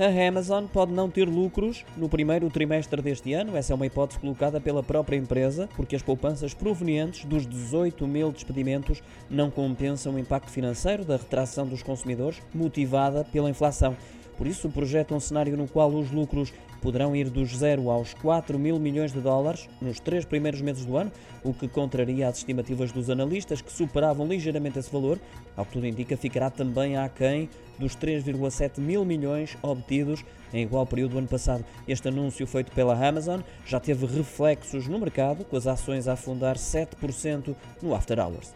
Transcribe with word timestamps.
A 0.00 0.28
Amazon 0.28 0.64
pode 0.64 0.90
não 0.90 1.10
ter 1.10 1.28
lucros 1.28 1.84
no 1.98 2.08
primeiro 2.08 2.48
trimestre 2.48 3.02
deste 3.02 3.34
ano, 3.34 3.54
essa 3.54 3.74
é 3.74 3.76
uma 3.76 3.84
hipótese 3.84 4.18
colocada 4.18 4.58
pela 4.58 4.82
própria 4.82 5.18
empresa, 5.18 5.68
porque 5.76 5.94
as 5.94 6.00
poupanças 6.00 6.54
provenientes 6.54 7.26
dos 7.26 7.46
18 7.46 8.06
mil 8.08 8.32
despedimentos 8.32 9.02
não 9.28 9.50
compensam 9.50 10.14
o 10.14 10.18
impacto 10.18 10.50
financeiro 10.50 11.04
da 11.04 11.18
retração 11.18 11.66
dos 11.66 11.82
consumidores 11.82 12.40
motivada 12.54 13.22
pela 13.22 13.50
inflação. 13.50 13.94
Por 14.38 14.46
isso, 14.46 14.70
projeta 14.70 15.14
um 15.14 15.20
cenário 15.20 15.56
no 15.58 15.68
qual 15.68 15.90
os 15.90 16.10
lucros 16.10 16.52
poderão 16.80 17.14
ir 17.14 17.28
dos 17.28 17.56
0 17.56 17.90
aos 17.90 18.14
4 18.14 18.58
mil 18.58 18.78
milhões 18.78 19.12
de 19.12 19.20
dólares 19.20 19.68
nos 19.80 20.00
três 20.00 20.24
primeiros 20.24 20.60
meses 20.60 20.84
do 20.84 20.96
ano, 20.96 21.12
o 21.44 21.52
que 21.52 21.68
contraria 21.68 22.26
as 22.26 22.38
estimativas 22.38 22.90
dos 22.90 23.08
analistas, 23.08 23.60
que 23.60 23.70
superavam 23.70 24.26
ligeiramente 24.26 24.78
esse 24.78 24.90
valor. 24.90 25.18
Ao 25.56 25.64
que 25.64 25.72
tudo 25.72 25.86
indica, 25.86 26.16
ficará 26.16 26.50
também 26.50 26.96
aquém 26.96 27.48
dos 27.82 27.96
3,7 27.96 28.80
mil 28.80 29.04
milhões 29.04 29.56
obtidos 29.60 30.24
em 30.52 30.62
igual 30.62 30.86
período 30.86 31.12
do 31.12 31.18
ano 31.18 31.28
passado. 31.28 31.64
Este 31.88 32.08
anúncio 32.08 32.46
feito 32.46 32.70
pela 32.72 32.94
Amazon 32.94 33.40
já 33.66 33.80
teve 33.80 34.06
reflexos 34.06 34.86
no 34.86 34.98
mercado, 34.98 35.44
com 35.44 35.56
as 35.56 35.66
ações 35.66 36.06
a 36.06 36.12
afundar 36.12 36.56
7% 36.56 37.54
no 37.82 37.94
After 37.94 38.18
Hours. 38.18 38.54